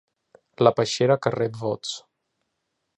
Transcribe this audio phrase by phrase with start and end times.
[0.67, 1.95] La peixera que rep vots.